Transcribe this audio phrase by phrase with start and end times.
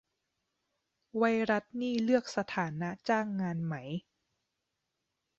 [1.17, 3.75] ไวรัสนี่เลือกสถานะจ้างงานไหม